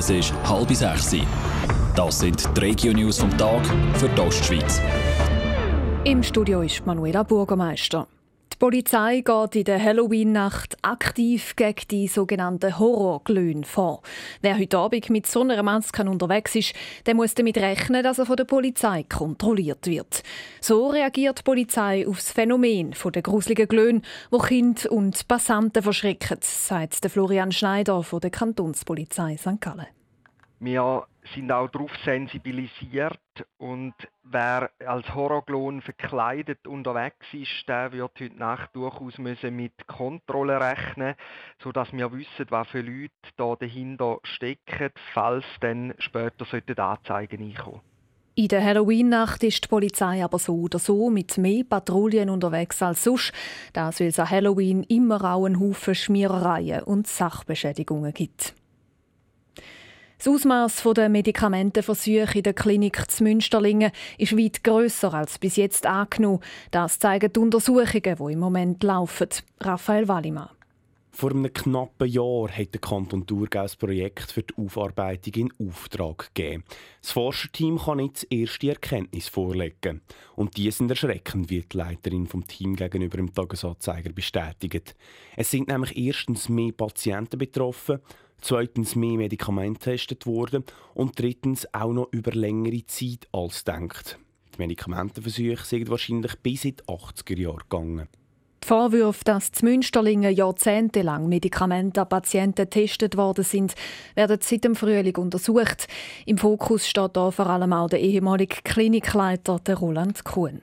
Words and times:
Es 0.00 0.08
ist 0.08 0.32
halb 0.44 0.72
sechs. 0.72 1.14
Das 1.94 2.20
sind 2.20 2.56
die 2.56 2.60
Regio-News 2.60 3.18
vom 3.18 3.36
Tag 3.36 3.60
für 3.96 4.08
die 4.08 4.20
Ostschweiz. 4.22 4.80
Im 6.04 6.22
Studio 6.22 6.62
ist 6.62 6.86
Manuela 6.86 7.22
Bürgermeister. 7.22 8.06
Die 8.60 8.66
Polizei 8.66 9.22
geht 9.22 9.56
in 9.56 9.64
der 9.64 9.82
Halloween-Nacht 9.82 10.76
aktiv 10.82 11.56
gegen 11.56 11.88
die 11.90 12.06
sogenannten 12.06 12.78
Horrorglöhne 12.78 13.64
vor. 13.64 14.02
Wer 14.42 14.58
heute 14.58 14.76
Abend 14.76 15.08
mit 15.08 15.26
so 15.26 15.40
einer 15.40 15.62
Maske 15.62 16.04
unterwegs 16.04 16.54
ist, 16.54 16.74
der 17.06 17.14
muss 17.14 17.32
damit 17.32 17.56
rechnen, 17.56 18.02
dass 18.02 18.18
er 18.18 18.26
von 18.26 18.36
der 18.36 18.44
Polizei 18.44 19.04
kontrolliert 19.04 19.86
wird. 19.86 20.22
So 20.60 20.88
reagiert 20.88 21.38
die 21.38 21.42
Polizei 21.42 22.06
auf 22.06 22.16
das 22.16 22.32
Phänomen 22.32 22.94
der 23.02 23.22
gruseligen 23.22 23.66
Glöhne, 23.66 24.02
wo 24.30 24.36
Kinder 24.36 24.92
und 24.92 25.26
Passanten 25.26 25.82
verschrecken, 25.82 26.36
sagt 26.42 27.06
Florian 27.06 27.52
Schneider 27.52 28.02
von 28.02 28.20
der 28.20 28.28
Kantonspolizei 28.28 29.38
St. 29.38 29.58
Gallen. 29.58 29.86
Wir 30.58 31.06
sind 31.34 31.50
auch 31.50 31.70
darauf 31.70 31.92
sensibilisiert 32.04 33.18
und 33.58 33.94
wer 34.22 34.70
als 34.86 35.14
Horrorglon 35.14 35.82
verkleidet 35.82 36.66
unterwegs 36.66 37.26
ist, 37.32 37.68
der 37.68 37.92
wird 37.92 38.20
heute 38.20 38.34
Nacht 38.36 38.70
durchaus 38.74 39.18
müssen 39.18 39.56
mit 39.56 39.86
Kontrolle 39.86 40.60
rechnen, 40.60 41.14
so 41.62 41.72
dass 41.72 41.92
wir 41.92 42.12
wissen, 42.12 42.46
was 42.50 42.68
für 42.68 42.80
Leute 42.80 43.10
da 43.36 43.56
dahinter 43.56 44.18
stecken, 44.22 44.90
falls 45.12 45.44
dann 45.60 45.94
später 45.98 46.46
Anzeigen 46.78 47.42
einkommen. 47.42 47.80
In 48.36 48.48
der 48.48 48.64
Halloween-Nacht 48.64 49.42
ist 49.44 49.64
die 49.64 49.68
Polizei 49.68 50.24
aber 50.24 50.38
so 50.38 50.54
oder 50.54 50.78
so 50.78 51.10
mit 51.10 51.36
mehr 51.36 51.64
Patrouillen 51.64 52.30
unterwegs 52.30 52.80
als 52.82 53.04
sonst. 53.04 53.32
Das, 53.72 54.00
weil 54.00 54.06
es 54.06 54.18
an 54.18 54.30
Halloween 54.30 54.82
immer 54.84 55.22
auch 55.24 55.44
einen 55.44 55.60
Haufen 55.60 55.94
Schmierereien 55.94 56.84
und 56.84 57.06
Sachbeschädigungen 57.06 58.14
gibt. 58.14 58.54
Das 60.22 60.28
Ausmaß 60.28 60.84
der 60.94 61.08
Medikamentenversuche 61.08 62.36
in 62.36 62.42
der 62.42 62.52
Klinik 62.52 63.10
zu 63.10 63.22
Münsterlingen 63.22 63.90
ist 64.18 64.36
weit 64.36 64.62
grösser 64.62 65.14
als 65.14 65.38
bis 65.38 65.56
jetzt 65.56 65.86
angenommen. 65.86 66.40
Das 66.70 66.98
zeigen 66.98 67.32
die 67.32 67.40
Untersuchungen, 67.40 68.02
die 68.02 68.32
im 68.34 68.38
Moment 68.38 68.82
laufen. 68.82 69.28
Raphael 69.62 70.08
Wallimann. 70.08 70.50
Vor 71.10 71.30
einem 71.30 71.50
knappen 71.50 72.06
Jahr 72.06 72.50
hat 72.50 72.74
der 72.74 72.82
Kanton 72.82 73.26
Thurgau 73.26 73.62
das 73.62 73.76
Projekt 73.76 74.30
für 74.30 74.42
die 74.42 74.54
Aufarbeitung 74.58 75.48
in 75.58 75.68
Auftrag 75.68 76.34
gegeben. 76.34 76.64
Das 77.00 77.12
Forscherteam 77.12 77.78
kann 77.78 77.98
jetzt 78.00 78.26
erste 78.30 78.68
Erkenntnisse 78.68 79.30
vorlegen. 79.30 80.02
Und 80.36 80.58
die 80.58 80.70
sind 80.70 80.90
erschreckend, 80.90 81.48
wie 81.48 81.62
die 81.62 81.76
Leiterin 81.76 82.26
vom 82.26 82.46
Team 82.46 82.76
gegenüber 82.76 83.16
dem 83.16 83.34
Tagesanzeiger 83.34 84.12
bestätigt. 84.12 84.94
Es 85.34 85.50
sind 85.50 85.68
nämlich 85.68 85.96
erstens 85.96 86.50
mehr 86.50 86.72
Patienten 86.72 87.38
betroffen, 87.38 88.00
zweitens 88.40 88.96
mehr 88.96 89.16
Medikamente 89.16 89.78
getestet 89.78 90.26
worden 90.26 90.64
und 90.94 91.18
drittens 91.18 91.72
auch 91.74 91.92
noch 91.92 92.08
über 92.12 92.32
längere 92.32 92.84
Zeit 92.86 93.28
als 93.32 93.64
denkt. 93.64 94.18
Die 94.54 94.58
Medikamentenversuche 94.58 95.64
sind 95.64 95.90
wahrscheinlich 95.90 96.36
bis 96.40 96.64
in 96.64 96.76
die 96.76 96.82
80er 96.84 97.38
Jahre 97.38 97.58
gegangen. 97.58 98.08
Die 98.62 98.66
Vorwürfe, 98.66 99.24
dass 99.24 99.52
zu 99.52 99.64
Münsterlingen 99.64 100.34
jahrzehntelang 100.34 101.28
Medikamente 101.28 102.02
an 102.02 102.08
Patienten 102.08 102.64
getestet 102.64 103.16
worden 103.16 103.42
sind, 103.42 103.74
werden 104.14 104.38
seit 104.42 104.64
dem 104.64 104.76
Frühling 104.76 105.16
untersucht. 105.16 105.88
Im 106.26 106.36
Fokus 106.36 106.86
steht 106.86 107.16
da 107.16 107.30
vor 107.30 107.46
allem 107.46 107.72
auch 107.72 107.88
der 107.88 108.00
ehemalige 108.00 108.56
Klinikleiter 108.62 109.60
Roland 109.76 110.24
Kuhn. 110.24 110.60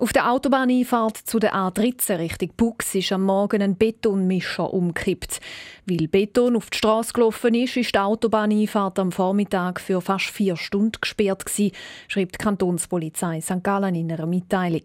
Auf 0.00 0.14
der 0.14 0.32
Autobahneinfahrt 0.32 1.18
zu 1.18 1.38
der 1.38 1.54
A13 1.54 2.18
Richtung 2.18 2.52
Bux 2.56 2.94
ist 2.94 3.12
am 3.12 3.22
Morgen 3.22 3.60
ein 3.60 3.76
Betonmischer 3.76 4.72
umgekippt. 4.72 5.40
Weil 5.84 6.08
Beton 6.08 6.56
auf 6.56 6.70
die 6.70 6.78
Straße 6.78 7.12
gelaufen 7.12 7.52
ist, 7.52 7.76
ist 7.76 7.94
die 7.94 7.98
Autobahneinfahrt 7.98 8.98
am 8.98 9.12
Vormittag 9.12 9.78
für 9.78 10.00
fast 10.00 10.30
vier 10.30 10.56
Stunden 10.56 10.98
gesperrt 11.02 11.44
gewesen, 11.44 11.72
schreibt 12.08 12.36
die 12.36 12.42
Kantonspolizei 12.42 13.42
St. 13.42 13.62
Gallen 13.62 13.94
in 13.94 14.10
einer 14.10 14.24
Mitteilung. 14.24 14.84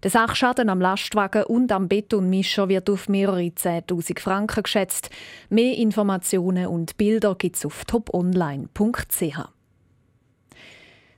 Der 0.00 0.12
Sachschaden 0.12 0.68
am 0.68 0.80
Lastwagen 0.80 1.42
und 1.42 1.72
am 1.72 1.88
Betonmischer 1.88 2.68
wird 2.68 2.88
auf 2.88 3.08
mehrere 3.08 3.40
10.000 3.40 4.20
Franken 4.20 4.62
geschätzt. 4.62 5.10
Mehr 5.50 5.76
Informationen 5.76 6.68
und 6.68 6.96
Bilder 6.96 7.34
gibt 7.34 7.56
es 7.56 7.66
auf 7.66 7.84
toponline.ch. 7.84 9.61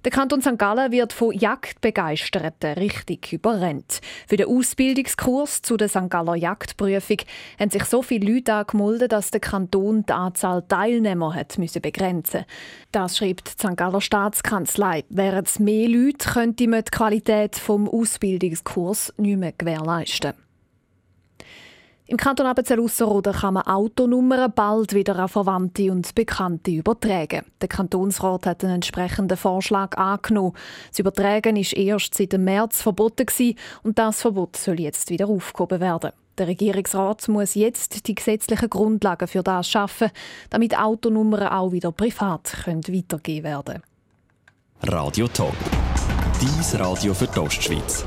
Der 0.04 0.12
Kanton 0.12 0.42
St. 0.42 0.58
Gallen 0.58 0.92
wird 0.92 1.14
von 1.14 1.32
Jagdbegeisterten 1.32 2.74
richtig 2.74 3.32
überrennt. 3.32 4.02
Für 4.28 4.36
den 4.36 4.48
Ausbildungskurs 4.48 5.62
zu 5.62 5.78
der 5.78 5.88
St. 5.88 6.10
Galler 6.10 6.34
Jagdprüfung 6.34 7.16
haben 7.58 7.70
sich 7.70 7.84
so 7.84 8.02
viele 8.02 8.34
Leute 8.34 8.52
angemeldet, 8.52 9.12
dass 9.12 9.30
der 9.30 9.40
Kanton 9.40 10.04
die 10.04 10.12
Anzahl 10.12 10.62
Teilnehmer 10.68 11.34
hat 11.34 11.56
müssen 11.56 11.80
begrenzen 11.80 12.44
Das 12.92 13.16
schreibt 13.16 13.48
die 13.48 13.66
St. 13.66 13.78
Galler 13.78 14.02
Staatskanzlei. 14.02 15.04
Wären 15.08 15.46
es 15.46 15.58
mehr 15.58 15.88
Leute, 15.88 16.28
könnte 16.30 16.68
man 16.68 16.84
die 16.84 16.90
Qualität 16.90 17.54
des 17.54 17.70
Ausbildungskurs 17.70 19.14
nicht 19.16 19.38
mehr 19.38 19.52
gewährleisten. 19.56 20.34
Im 22.06 22.18
Kanton 22.18 22.46
Appenzell-Ausserrhoden 22.46 23.32
kann 23.32 23.54
man 23.54 23.62
Autonummern 23.62 24.52
bald 24.54 24.92
wieder 24.92 25.18
an 25.18 25.28
Verwandte 25.28 25.90
und 25.90 26.14
Bekannte 26.14 26.70
übertragen. 26.70 27.46
Der 27.62 27.68
Kantonsrat 27.68 28.44
hat 28.44 28.62
einen 28.62 28.74
entsprechenden 28.74 29.38
Vorschlag 29.38 29.96
angenommen. 29.96 30.52
Das 30.90 30.98
Übertragen 30.98 31.56
ist 31.56 31.72
erst 31.72 32.14
seit 32.14 32.32
dem 32.32 32.44
März 32.44 32.82
verboten 32.82 33.24
gewesen, 33.24 33.56
und 33.82 33.98
das 33.98 34.20
Verbot 34.20 34.56
soll 34.56 34.80
jetzt 34.80 35.08
wieder 35.08 35.28
aufgehoben 35.28 35.80
werden. 35.80 36.10
Der 36.36 36.48
Regierungsrat 36.48 37.26
muss 37.28 37.54
jetzt 37.54 38.06
die 38.06 38.14
gesetzlichen 38.14 38.68
Grundlagen 38.68 39.26
für 39.26 39.42
das 39.42 39.70
schaffen, 39.70 40.10
damit 40.50 40.78
Autonummern 40.78 41.48
auch 41.48 41.72
wieder 41.72 41.90
privat 41.90 42.52
können 42.64 42.86
weitergegeben 42.86 43.44
werden 43.44 43.82
Radio 44.82 45.26
Top. 45.28 45.54
Dies 46.42 46.78
Radio 46.78 47.14
für 47.14 47.26
die 47.26 47.38
Ostschweiz. 47.38 48.04